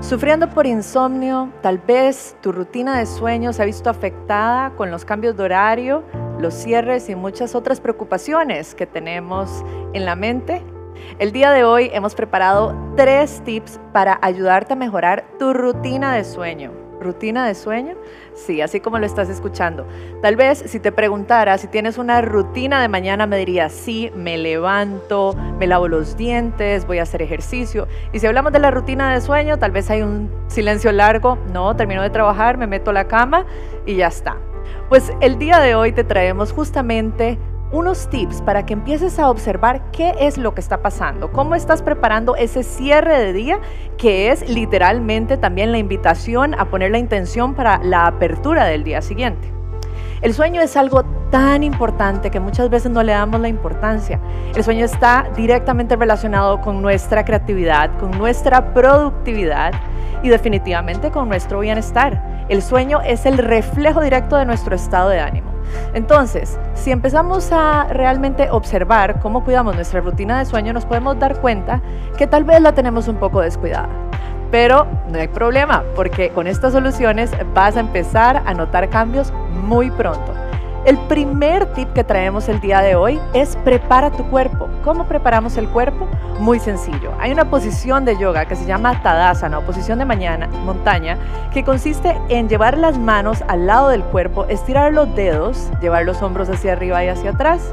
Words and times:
Sufriendo 0.00 0.48
por 0.48 0.66
insomnio, 0.66 1.50
tal 1.62 1.78
vez 1.78 2.36
tu 2.40 2.52
rutina 2.52 2.96
de 2.98 3.06
sueño 3.06 3.52
se 3.52 3.62
ha 3.62 3.66
visto 3.66 3.90
afectada 3.90 4.70
con 4.76 4.90
los 4.90 5.04
cambios 5.04 5.36
de 5.36 5.42
horario, 5.42 6.04
los 6.38 6.54
cierres 6.54 7.08
y 7.08 7.16
muchas 7.16 7.56
otras 7.56 7.80
preocupaciones 7.80 8.76
que 8.76 8.86
tenemos 8.86 9.64
en 9.94 10.04
la 10.04 10.14
mente. 10.14 10.62
El 11.18 11.32
día 11.32 11.50
de 11.50 11.64
hoy 11.64 11.90
hemos 11.92 12.14
preparado 12.14 12.74
tres 12.96 13.42
tips 13.44 13.80
para 13.92 14.18
ayudarte 14.22 14.74
a 14.74 14.76
mejorar 14.76 15.24
tu 15.38 15.52
rutina 15.52 16.14
de 16.14 16.24
sueño. 16.24 16.85
¿Rutina 17.00 17.46
de 17.46 17.54
sueño? 17.54 17.94
Sí, 18.34 18.60
así 18.60 18.80
como 18.80 18.98
lo 18.98 19.06
estás 19.06 19.28
escuchando. 19.28 19.86
Tal 20.22 20.36
vez 20.36 20.62
si 20.66 20.80
te 20.80 20.92
preguntara 20.92 21.58
si 21.58 21.68
tienes 21.68 21.98
una 21.98 22.20
rutina 22.22 22.80
de 22.82 22.88
mañana, 22.88 23.26
me 23.26 23.36
dirías, 23.38 23.72
sí, 23.72 24.10
me 24.14 24.38
levanto, 24.38 25.34
me 25.58 25.66
lavo 25.66 25.88
los 25.88 26.16
dientes, 26.16 26.86
voy 26.86 26.98
a 26.98 27.02
hacer 27.02 27.22
ejercicio. 27.22 27.88
Y 28.12 28.18
si 28.18 28.26
hablamos 28.26 28.52
de 28.52 28.58
la 28.58 28.70
rutina 28.70 29.12
de 29.12 29.20
sueño, 29.20 29.58
tal 29.58 29.70
vez 29.70 29.90
hay 29.90 30.02
un 30.02 30.30
silencio 30.48 30.92
largo, 30.92 31.38
no, 31.52 31.74
termino 31.76 32.02
de 32.02 32.10
trabajar, 32.10 32.56
me 32.58 32.66
meto 32.66 32.90
a 32.90 32.94
la 32.94 33.08
cama 33.08 33.46
y 33.84 33.96
ya 33.96 34.08
está. 34.08 34.36
Pues 34.88 35.12
el 35.20 35.38
día 35.38 35.58
de 35.60 35.74
hoy 35.74 35.92
te 35.92 36.04
traemos 36.04 36.52
justamente 36.52 37.38
unos 37.76 38.08
tips 38.08 38.40
para 38.40 38.64
que 38.64 38.72
empieces 38.72 39.18
a 39.18 39.28
observar 39.28 39.90
qué 39.92 40.14
es 40.18 40.38
lo 40.38 40.54
que 40.54 40.60
está 40.60 40.80
pasando, 40.80 41.30
cómo 41.30 41.54
estás 41.54 41.82
preparando 41.82 42.34
ese 42.34 42.62
cierre 42.62 43.18
de 43.18 43.32
día, 43.34 43.60
que 43.98 44.30
es 44.30 44.48
literalmente 44.48 45.36
también 45.36 45.72
la 45.72 45.78
invitación 45.78 46.54
a 46.54 46.70
poner 46.70 46.90
la 46.90 46.98
intención 46.98 47.54
para 47.54 47.78
la 47.82 48.06
apertura 48.06 48.64
del 48.64 48.82
día 48.82 49.02
siguiente. 49.02 49.52
El 50.22 50.32
sueño 50.32 50.62
es 50.62 50.74
algo 50.76 51.04
tan 51.30 51.62
importante 51.62 52.30
que 52.30 52.40
muchas 52.40 52.70
veces 52.70 52.90
no 52.90 53.02
le 53.02 53.12
damos 53.12 53.40
la 53.40 53.48
importancia. 53.48 54.18
El 54.54 54.64
sueño 54.64 54.86
está 54.86 55.28
directamente 55.36 55.96
relacionado 55.96 56.62
con 56.62 56.80
nuestra 56.80 57.24
creatividad, 57.24 57.98
con 57.98 58.12
nuestra 58.12 58.72
productividad 58.72 59.74
y 60.22 60.30
definitivamente 60.30 61.10
con 61.10 61.28
nuestro 61.28 61.60
bienestar. 61.60 62.46
El 62.48 62.62
sueño 62.62 63.00
es 63.02 63.26
el 63.26 63.36
reflejo 63.36 64.00
directo 64.00 64.36
de 64.36 64.46
nuestro 64.46 64.74
estado 64.74 65.10
de 65.10 65.20
ánimo. 65.20 65.55
Entonces, 65.94 66.58
si 66.74 66.90
empezamos 66.90 67.50
a 67.52 67.84
realmente 67.90 68.50
observar 68.50 69.20
cómo 69.20 69.44
cuidamos 69.44 69.74
nuestra 69.74 70.00
rutina 70.00 70.38
de 70.38 70.44
sueño, 70.44 70.72
nos 70.72 70.84
podemos 70.86 71.18
dar 71.18 71.40
cuenta 71.40 71.80
que 72.18 72.26
tal 72.26 72.44
vez 72.44 72.60
la 72.60 72.72
tenemos 72.72 73.08
un 73.08 73.16
poco 73.16 73.40
descuidada. 73.40 73.88
Pero 74.50 74.86
no 75.08 75.18
hay 75.18 75.28
problema, 75.28 75.82
porque 75.94 76.30
con 76.30 76.46
estas 76.46 76.72
soluciones 76.72 77.32
vas 77.54 77.76
a 77.76 77.80
empezar 77.80 78.42
a 78.46 78.54
notar 78.54 78.88
cambios 78.90 79.32
muy 79.50 79.90
pronto. 79.90 80.45
El 80.86 80.98
primer 81.08 81.66
tip 81.72 81.92
que 81.94 82.04
traemos 82.04 82.48
el 82.48 82.60
día 82.60 82.80
de 82.80 82.94
hoy 82.94 83.18
es 83.34 83.56
prepara 83.64 84.12
tu 84.12 84.22
cuerpo. 84.30 84.68
¿Cómo 84.84 85.08
preparamos 85.08 85.56
el 85.56 85.68
cuerpo? 85.68 86.06
Muy 86.38 86.60
sencillo. 86.60 87.10
Hay 87.18 87.32
una 87.32 87.50
posición 87.50 88.04
de 88.04 88.16
yoga 88.16 88.44
que 88.44 88.54
se 88.54 88.66
llama 88.66 89.02
Tadasana 89.02 89.58
o 89.58 89.62
posición 89.62 89.98
de 89.98 90.04
mañana, 90.04 90.46
montaña, 90.46 91.18
que 91.52 91.64
consiste 91.64 92.16
en 92.28 92.48
llevar 92.48 92.78
las 92.78 92.98
manos 92.98 93.42
al 93.48 93.66
lado 93.66 93.88
del 93.88 94.04
cuerpo, 94.04 94.44
estirar 94.44 94.92
los 94.92 95.12
dedos, 95.16 95.72
llevar 95.80 96.04
los 96.04 96.22
hombros 96.22 96.48
hacia 96.50 96.74
arriba 96.74 97.04
y 97.04 97.08
hacia 97.08 97.30
atrás 97.30 97.72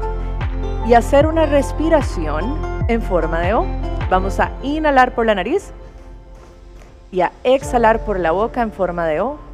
y 0.84 0.94
hacer 0.94 1.28
una 1.28 1.46
respiración 1.46 2.58
en 2.88 3.00
forma 3.00 3.38
de 3.38 3.54
O. 3.54 3.64
Vamos 4.10 4.40
a 4.40 4.50
inhalar 4.64 5.14
por 5.14 5.24
la 5.24 5.36
nariz 5.36 5.70
y 7.12 7.20
a 7.20 7.30
exhalar 7.44 8.00
por 8.00 8.18
la 8.18 8.32
boca 8.32 8.60
en 8.60 8.72
forma 8.72 9.06
de 9.06 9.20
O. 9.20 9.53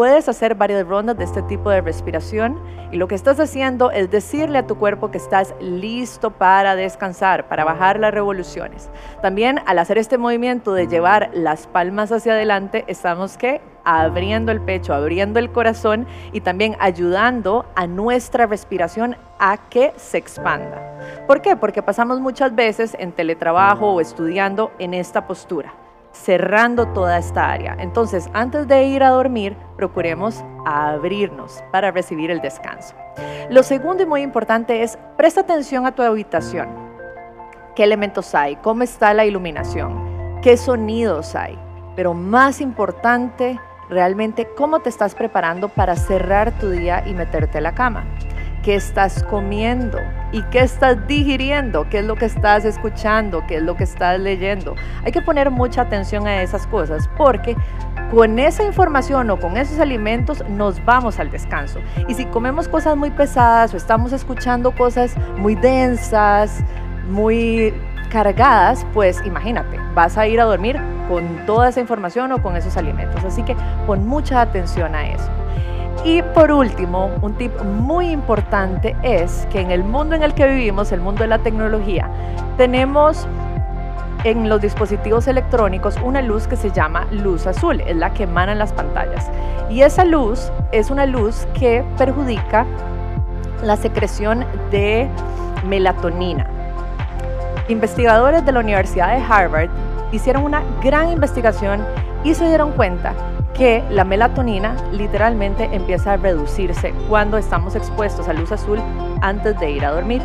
Puedes 0.00 0.30
hacer 0.30 0.54
varias 0.54 0.88
rondas 0.88 1.18
de 1.18 1.24
este 1.24 1.42
tipo 1.42 1.68
de 1.68 1.82
respiración 1.82 2.58
y 2.90 2.96
lo 2.96 3.06
que 3.06 3.14
estás 3.14 3.38
haciendo 3.38 3.90
es 3.90 4.10
decirle 4.10 4.56
a 4.56 4.66
tu 4.66 4.78
cuerpo 4.78 5.10
que 5.10 5.18
estás 5.18 5.54
listo 5.60 6.30
para 6.30 6.74
descansar, 6.74 7.48
para 7.50 7.66
bajar 7.66 8.00
las 8.00 8.14
revoluciones. 8.14 8.88
También 9.20 9.60
al 9.66 9.78
hacer 9.78 9.98
este 9.98 10.16
movimiento 10.16 10.72
de 10.72 10.86
llevar 10.86 11.28
las 11.34 11.66
palmas 11.66 12.12
hacia 12.12 12.32
adelante, 12.32 12.86
estamos 12.86 13.36
que 13.36 13.60
abriendo 13.84 14.52
el 14.52 14.62
pecho, 14.62 14.94
abriendo 14.94 15.38
el 15.38 15.52
corazón 15.52 16.06
y 16.32 16.40
también 16.40 16.76
ayudando 16.80 17.66
a 17.74 17.86
nuestra 17.86 18.46
respiración 18.46 19.16
a 19.38 19.68
que 19.68 19.92
se 19.96 20.16
expanda. 20.16 20.80
¿Por 21.26 21.42
qué? 21.42 21.56
Porque 21.56 21.82
pasamos 21.82 22.20
muchas 22.20 22.54
veces 22.54 22.96
en 22.98 23.12
teletrabajo 23.12 23.92
o 23.92 24.00
estudiando 24.00 24.72
en 24.78 24.94
esta 24.94 25.26
postura 25.26 25.74
cerrando 26.12 26.88
toda 26.88 27.18
esta 27.18 27.50
área. 27.50 27.76
Entonces, 27.78 28.28
antes 28.32 28.66
de 28.68 28.84
ir 28.84 29.02
a 29.02 29.10
dormir, 29.10 29.56
procuremos 29.76 30.44
abrirnos 30.66 31.62
para 31.72 31.90
recibir 31.90 32.30
el 32.30 32.40
descanso. 32.40 32.94
Lo 33.48 33.62
segundo 33.62 34.02
y 34.02 34.06
muy 34.06 34.22
importante 34.22 34.82
es 34.82 34.98
presta 35.16 35.42
atención 35.42 35.86
a 35.86 35.92
tu 35.92 36.02
habitación. 36.02 36.68
¿Qué 37.74 37.84
elementos 37.84 38.34
hay? 38.34 38.56
¿Cómo 38.56 38.82
está 38.82 39.14
la 39.14 39.24
iluminación? 39.24 40.40
¿Qué 40.42 40.56
sonidos 40.56 41.34
hay? 41.34 41.58
Pero 41.96 42.14
más 42.14 42.60
importante, 42.60 43.58
realmente, 43.88 44.48
¿cómo 44.56 44.80
te 44.80 44.88
estás 44.88 45.14
preparando 45.14 45.68
para 45.68 45.96
cerrar 45.96 46.52
tu 46.58 46.70
día 46.70 47.02
y 47.06 47.14
meterte 47.14 47.58
a 47.58 47.60
la 47.60 47.74
cama? 47.74 48.04
Qué 48.62 48.74
estás 48.74 49.22
comiendo 49.24 49.98
y 50.32 50.42
qué 50.44 50.60
estás 50.60 51.06
digiriendo, 51.06 51.88
qué 51.88 52.00
es 52.00 52.04
lo 52.04 52.16
que 52.16 52.26
estás 52.26 52.64
escuchando, 52.64 53.44
qué 53.46 53.56
es 53.56 53.62
lo 53.62 53.76
que 53.76 53.84
estás 53.84 54.20
leyendo. 54.20 54.74
Hay 55.04 55.12
que 55.12 55.22
poner 55.22 55.50
mucha 55.50 55.82
atención 55.82 56.26
a 56.26 56.42
esas 56.42 56.66
cosas 56.66 57.08
porque 57.16 57.56
con 58.10 58.38
esa 58.38 58.64
información 58.64 59.30
o 59.30 59.38
con 59.38 59.56
esos 59.56 59.78
alimentos 59.78 60.44
nos 60.48 60.84
vamos 60.84 61.18
al 61.18 61.30
descanso. 61.30 61.80
Y 62.08 62.14
si 62.14 62.24
comemos 62.26 62.68
cosas 62.68 62.96
muy 62.96 63.10
pesadas 63.10 63.72
o 63.72 63.76
estamos 63.76 64.12
escuchando 64.12 64.72
cosas 64.72 65.14
muy 65.36 65.54
densas, 65.54 66.62
muy 67.08 67.72
cargadas, 68.10 68.84
pues 68.92 69.24
imagínate, 69.24 69.78
vas 69.94 70.18
a 70.18 70.26
ir 70.26 70.40
a 70.40 70.44
dormir 70.44 70.80
con 71.08 71.46
toda 71.46 71.68
esa 71.68 71.80
información 71.80 72.32
o 72.32 72.42
con 72.42 72.56
esos 72.56 72.76
alimentos. 72.76 73.24
Así 73.24 73.42
que 73.42 73.56
pon 73.86 74.06
mucha 74.06 74.40
atención 74.40 74.94
a 74.94 75.08
eso. 75.08 75.30
Y 76.04 76.22
por 76.22 76.50
último, 76.50 77.10
un 77.20 77.34
tip 77.34 77.52
muy 77.62 78.10
importante 78.10 78.96
es 79.02 79.46
que 79.50 79.60
en 79.60 79.70
el 79.70 79.84
mundo 79.84 80.16
en 80.16 80.22
el 80.22 80.32
que 80.32 80.46
vivimos, 80.46 80.92
el 80.92 81.00
mundo 81.00 81.22
de 81.22 81.28
la 81.28 81.38
tecnología, 81.38 82.08
tenemos 82.56 83.26
en 84.24 84.48
los 84.48 84.62
dispositivos 84.62 85.28
electrónicos 85.28 85.96
una 86.02 86.22
luz 86.22 86.46
que 86.46 86.56
se 86.56 86.70
llama 86.70 87.06
luz 87.10 87.46
azul, 87.46 87.80
es 87.82 87.96
la 87.96 88.14
que 88.14 88.24
emana 88.24 88.52
en 88.52 88.58
las 88.58 88.72
pantallas. 88.72 89.30
Y 89.68 89.82
esa 89.82 90.04
luz 90.04 90.50
es 90.72 90.90
una 90.90 91.04
luz 91.04 91.46
que 91.58 91.84
perjudica 91.98 92.66
la 93.62 93.76
secreción 93.76 94.46
de 94.70 95.06
melatonina. 95.66 96.46
Investigadores 97.68 98.44
de 98.44 98.52
la 98.52 98.60
Universidad 98.60 99.14
de 99.14 99.22
Harvard 99.22 99.68
hicieron 100.12 100.44
una 100.44 100.62
gran 100.82 101.12
investigación 101.12 101.84
y 102.24 102.34
se 102.34 102.48
dieron 102.48 102.72
cuenta 102.72 103.14
que 103.54 103.84
la 103.90 104.04
melatonina 104.04 104.74
literalmente 104.92 105.68
empieza 105.72 106.14
a 106.14 106.16
reducirse 106.16 106.92
cuando 107.08 107.36
estamos 107.38 107.74
expuestos 107.76 108.28
a 108.28 108.32
luz 108.32 108.52
azul 108.52 108.78
antes 109.20 109.58
de 109.58 109.70
ir 109.70 109.84
a 109.84 109.90
dormir. 109.90 110.22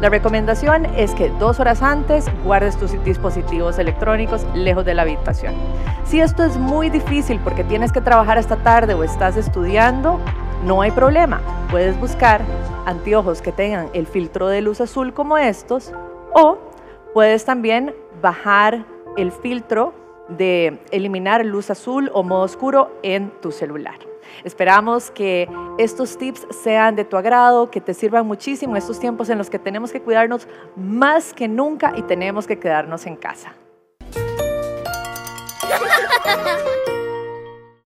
La 0.00 0.08
recomendación 0.08 0.86
es 0.96 1.14
que 1.14 1.28
dos 1.28 1.60
horas 1.60 1.82
antes 1.82 2.26
guardes 2.44 2.76
tus 2.76 2.92
dispositivos 3.04 3.78
electrónicos 3.78 4.46
lejos 4.54 4.84
de 4.84 4.94
la 4.94 5.02
habitación. 5.02 5.54
Si 6.04 6.20
esto 6.20 6.42
es 6.42 6.56
muy 6.56 6.90
difícil 6.90 7.38
porque 7.44 7.64
tienes 7.64 7.92
que 7.92 8.00
trabajar 8.00 8.38
esta 8.38 8.56
tarde 8.56 8.94
o 8.94 9.04
estás 9.04 9.36
estudiando, 9.36 10.18
no 10.64 10.82
hay 10.82 10.90
problema. 10.90 11.40
Puedes 11.70 11.98
buscar 12.00 12.40
anteojos 12.86 13.42
que 13.42 13.52
tengan 13.52 13.88
el 13.92 14.06
filtro 14.06 14.48
de 14.48 14.62
luz 14.62 14.80
azul 14.80 15.12
como 15.12 15.38
estos 15.38 15.92
o 16.32 16.58
puedes 17.12 17.44
también 17.44 17.94
bajar 18.22 18.86
el 19.16 19.32
filtro 19.32 19.92
de 20.36 20.78
eliminar 20.90 21.44
luz 21.44 21.70
azul 21.70 22.10
o 22.12 22.22
modo 22.22 22.42
oscuro 22.42 22.98
en 23.02 23.30
tu 23.40 23.52
celular. 23.52 23.98
Esperamos 24.44 25.10
que 25.10 25.48
estos 25.78 26.16
tips 26.16 26.46
sean 26.62 26.96
de 26.96 27.04
tu 27.04 27.16
agrado, 27.16 27.70
que 27.70 27.80
te 27.80 27.94
sirvan 27.94 28.26
muchísimo 28.26 28.74
en 28.74 28.78
estos 28.78 29.00
tiempos 29.00 29.28
en 29.28 29.38
los 29.38 29.50
que 29.50 29.58
tenemos 29.58 29.92
que 29.92 30.00
cuidarnos 30.00 30.46
más 30.76 31.32
que 31.32 31.48
nunca 31.48 31.92
y 31.96 32.02
tenemos 32.02 32.46
que 32.46 32.58
quedarnos 32.58 33.06
en 33.06 33.16
casa. 33.16 33.54